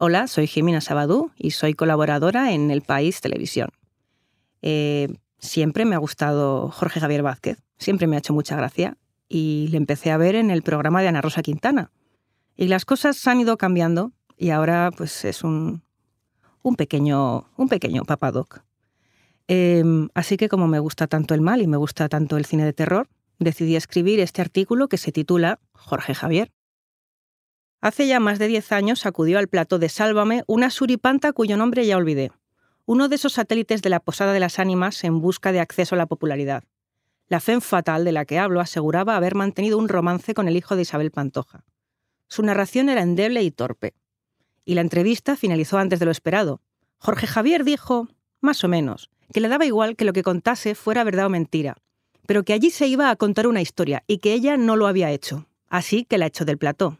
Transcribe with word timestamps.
Hola, 0.00 0.28
soy 0.28 0.46
Jimena 0.46 0.80
Sabadú 0.80 1.32
y 1.36 1.50
soy 1.50 1.74
colaboradora 1.74 2.52
en 2.52 2.70
El 2.70 2.82
País 2.82 3.20
Televisión. 3.20 3.70
Eh, 4.62 5.08
siempre 5.40 5.84
me 5.86 5.96
ha 5.96 5.98
gustado 5.98 6.70
Jorge 6.70 7.00
Javier 7.00 7.24
Vázquez, 7.24 7.58
siempre 7.78 8.06
me 8.06 8.14
ha 8.14 8.20
hecho 8.20 8.32
mucha 8.32 8.54
gracia 8.54 8.96
y 9.28 9.66
le 9.72 9.76
empecé 9.76 10.12
a 10.12 10.16
ver 10.16 10.36
en 10.36 10.52
el 10.52 10.62
programa 10.62 11.02
de 11.02 11.08
Ana 11.08 11.20
Rosa 11.20 11.42
Quintana. 11.42 11.90
Y 12.56 12.68
las 12.68 12.84
cosas 12.84 13.26
han 13.26 13.40
ido 13.40 13.56
cambiando 13.58 14.12
y 14.36 14.50
ahora 14.50 14.92
pues 14.96 15.24
es 15.24 15.42
un, 15.42 15.82
un 16.62 16.76
pequeño, 16.76 17.48
un 17.56 17.68
pequeño 17.68 18.04
papadoc. 18.04 18.62
Em, 19.48 20.10
así 20.14 20.36
que 20.36 20.48
como 20.48 20.68
me 20.68 20.78
gusta 20.78 21.08
tanto 21.08 21.34
el 21.34 21.40
mal 21.40 21.60
y 21.60 21.66
me 21.66 21.76
gusta 21.76 22.08
tanto 22.08 22.36
el 22.36 22.44
cine 22.44 22.64
de 22.64 22.72
terror, 22.72 23.08
decidí 23.40 23.74
escribir 23.74 24.20
este 24.20 24.42
artículo 24.42 24.86
que 24.86 24.96
se 24.96 25.10
titula 25.10 25.58
Jorge 25.72 26.14
Javier. 26.14 26.52
Hace 27.80 28.08
ya 28.08 28.18
más 28.18 28.40
de 28.40 28.48
10 28.48 28.72
años 28.72 29.06
acudió 29.06 29.38
al 29.38 29.46
plato 29.46 29.78
de 29.78 29.88
Sálvame 29.88 30.42
una 30.48 30.70
suripanta 30.70 31.32
cuyo 31.32 31.56
nombre 31.56 31.86
ya 31.86 31.96
olvidé, 31.96 32.32
uno 32.86 33.08
de 33.08 33.14
esos 33.14 33.34
satélites 33.34 33.82
de 33.82 33.88
la 33.88 34.00
Posada 34.00 34.32
de 34.32 34.40
las 34.40 34.58
Ánimas 34.58 35.04
en 35.04 35.20
busca 35.20 35.52
de 35.52 35.60
acceso 35.60 35.94
a 35.94 35.98
la 35.98 36.06
popularidad. 36.06 36.64
La 37.28 37.38
fe 37.38 37.60
fatal 37.60 38.04
de 38.04 38.12
la 38.12 38.24
que 38.24 38.38
hablo 38.38 38.60
aseguraba 38.60 39.14
haber 39.14 39.36
mantenido 39.36 39.78
un 39.78 39.88
romance 39.88 40.34
con 40.34 40.48
el 40.48 40.56
hijo 40.56 40.74
de 40.74 40.82
Isabel 40.82 41.12
Pantoja. 41.12 41.64
Su 42.26 42.42
narración 42.42 42.88
era 42.88 43.02
endeble 43.02 43.42
y 43.42 43.50
torpe. 43.50 43.94
Y 44.64 44.74
la 44.74 44.80
entrevista 44.80 45.36
finalizó 45.36 45.78
antes 45.78 46.00
de 46.00 46.06
lo 46.06 46.10
esperado. 46.10 46.62
Jorge 46.98 47.26
Javier 47.26 47.62
dijo, 47.62 48.08
más 48.40 48.64
o 48.64 48.68
menos, 48.68 49.10
que 49.32 49.40
le 49.40 49.48
daba 49.48 49.66
igual 49.66 49.94
que 49.94 50.04
lo 50.04 50.12
que 50.12 50.22
contase 50.22 50.74
fuera 50.74 51.04
verdad 51.04 51.26
o 51.26 51.30
mentira, 51.30 51.76
pero 52.26 52.42
que 52.42 52.54
allí 52.54 52.70
se 52.70 52.86
iba 52.86 53.10
a 53.10 53.16
contar 53.16 53.46
una 53.46 53.60
historia 53.60 54.02
y 54.06 54.18
que 54.18 54.32
ella 54.32 54.56
no 54.56 54.74
lo 54.74 54.86
había 54.86 55.12
hecho. 55.12 55.46
Así 55.68 56.04
que 56.04 56.18
la 56.18 56.26
echó 56.26 56.44
del 56.44 56.58
plató. 56.58 56.98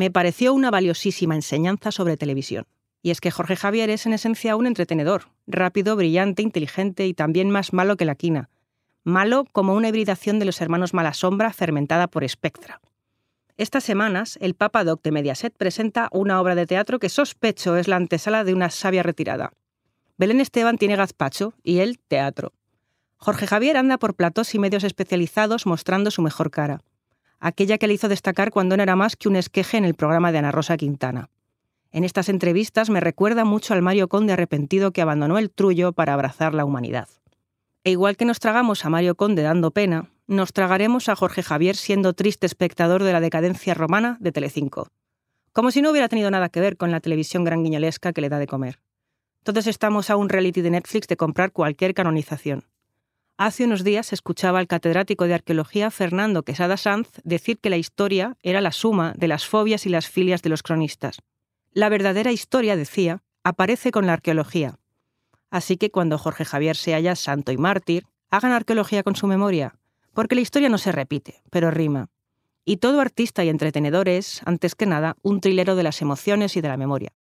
Me 0.00 0.10
pareció 0.10 0.54
una 0.54 0.70
valiosísima 0.70 1.34
enseñanza 1.34 1.92
sobre 1.92 2.16
televisión. 2.16 2.64
Y 3.02 3.10
es 3.10 3.20
que 3.20 3.30
Jorge 3.30 3.54
Javier 3.54 3.90
es 3.90 4.06
en 4.06 4.14
esencia 4.14 4.56
un 4.56 4.66
entretenedor, 4.66 5.28
rápido, 5.46 5.94
brillante, 5.94 6.40
inteligente 6.40 7.06
y 7.06 7.12
también 7.12 7.50
más 7.50 7.74
malo 7.74 7.98
que 7.98 8.06
la 8.06 8.14
quina. 8.14 8.48
Malo 9.04 9.44
como 9.52 9.74
una 9.74 9.88
hibridación 9.88 10.38
de 10.38 10.46
los 10.46 10.62
hermanos 10.62 10.94
Malasombra 10.94 11.52
fermentada 11.52 12.06
por 12.06 12.26
Spectra. 12.26 12.80
Estas 13.58 13.84
semanas, 13.84 14.38
el 14.40 14.54
Papa 14.54 14.84
Doc 14.84 15.02
de 15.02 15.12
Mediaset 15.12 15.54
presenta 15.54 16.08
una 16.12 16.40
obra 16.40 16.54
de 16.54 16.64
teatro 16.64 16.98
que 16.98 17.10
sospecho 17.10 17.76
es 17.76 17.86
la 17.86 17.96
antesala 17.96 18.42
de 18.42 18.54
una 18.54 18.70
sabia 18.70 19.02
retirada. 19.02 19.52
Belén 20.16 20.40
Esteban 20.40 20.78
tiene 20.78 20.96
gazpacho 20.96 21.52
y 21.62 21.80
él 21.80 21.98
teatro. 21.98 22.54
Jorge 23.18 23.46
Javier 23.46 23.76
anda 23.76 23.98
por 23.98 24.14
platos 24.14 24.54
y 24.54 24.58
medios 24.58 24.82
especializados 24.82 25.66
mostrando 25.66 26.10
su 26.10 26.22
mejor 26.22 26.50
cara, 26.50 26.80
aquella 27.40 27.78
que 27.78 27.86
le 27.86 27.94
hizo 27.94 28.08
destacar 28.08 28.50
cuando 28.50 28.76
no 28.76 28.82
era 28.82 28.96
más 28.96 29.16
que 29.16 29.28
un 29.28 29.36
esqueje 29.36 29.78
en 29.78 29.84
el 29.84 29.94
programa 29.94 30.30
de 30.30 30.38
Ana 30.38 30.52
Rosa 30.52 30.76
Quintana. 30.76 31.30
En 31.90 32.04
estas 32.04 32.28
entrevistas 32.28 32.90
me 32.90 33.00
recuerda 33.00 33.44
mucho 33.44 33.74
al 33.74 33.82
Mario 33.82 34.08
Conde 34.08 34.34
arrepentido 34.34 34.92
que 34.92 35.02
abandonó 35.02 35.38
el 35.38 35.50
trullo 35.50 35.92
para 35.92 36.14
abrazar 36.14 36.54
la 36.54 36.64
humanidad. 36.64 37.08
E 37.82 37.90
igual 37.90 38.16
que 38.16 38.26
nos 38.26 38.38
tragamos 38.38 38.84
a 38.84 38.90
Mario 38.90 39.16
Conde 39.16 39.42
dando 39.42 39.72
pena, 39.72 40.10
nos 40.28 40.52
tragaremos 40.52 41.08
a 41.08 41.16
Jorge 41.16 41.42
Javier 41.42 41.74
siendo 41.74 42.12
triste 42.12 42.46
espectador 42.46 43.02
de 43.02 43.12
la 43.12 43.20
decadencia 43.20 43.74
romana 43.74 44.16
de 44.20 44.30
Telecinco. 44.30 44.86
Como 45.52 45.72
si 45.72 45.82
no 45.82 45.90
hubiera 45.90 46.08
tenido 46.08 46.30
nada 46.30 46.50
que 46.50 46.60
ver 46.60 46.76
con 46.76 46.92
la 46.92 47.00
televisión 47.00 47.42
gran 47.42 47.64
guiñolesca 47.64 48.12
que 48.12 48.20
le 48.20 48.28
da 48.28 48.38
de 48.38 48.46
comer. 48.46 48.78
Todos 49.42 49.66
estamos 49.66 50.10
a 50.10 50.16
un 50.16 50.28
reality 50.28 50.60
de 50.60 50.70
Netflix 50.70 51.08
de 51.08 51.16
comprar 51.16 51.50
cualquier 51.50 51.94
canonización. 51.94 52.64
Hace 53.42 53.64
unos 53.64 53.84
días 53.84 54.12
escuchaba 54.12 54.58
al 54.58 54.66
catedrático 54.66 55.26
de 55.26 55.32
arqueología 55.32 55.90
Fernando 55.90 56.42
Quesada 56.42 56.76
Sanz 56.76 57.08
decir 57.24 57.58
que 57.58 57.70
la 57.70 57.78
historia 57.78 58.36
era 58.42 58.60
la 58.60 58.70
suma 58.70 59.14
de 59.16 59.28
las 59.28 59.46
fobias 59.46 59.86
y 59.86 59.88
las 59.88 60.10
filias 60.10 60.42
de 60.42 60.50
los 60.50 60.62
cronistas. 60.62 61.22
La 61.72 61.88
verdadera 61.88 62.32
historia, 62.32 62.76
decía, 62.76 63.22
aparece 63.42 63.92
con 63.92 64.06
la 64.06 64.12
arqueología. 64.12 64.78
Así 65.50 65.78
que 65.78 65.90
cuando 65.90 66.18
Jorge 66.18 66.44
Javier 66.44 66.76
se 66.76 66.92
haya 66.92 67.16
santo 67.16 67.50
y 67.50 67.56
mártir, 67.56 68.04
hagan 68.28 68.52
arqueología 68.52 69.02
con 69.02 69.16
su 69.16 69.26
memoria, 69.26 69.74
porque 70.12 70.34
la 70.34 70.42
historia 70.42 70.68
no 70.68 70.76
se 70.76 70.92
repite, 70.92 71.42
pero 71.48 71.70
rima. 71.70 72.10
Y 72.66 72.76
todo 72.76 73.00
artista 73.00 73.42
y 73.42 73.48
entretenedor 73.48 74.10
es, 74.10 74.42
antes 74.44 74.74
que 74.74 74.84
nada, 74.84 75.16
un 75.22 75.40
trilero 75.40 75.76
de 75.76 75.82
las 75.82 76.02
emociones 76.02 76.58
y 76.58 76.60
de 76.60 76.68
la 76.68 76.76
memoria. 76.76 77.14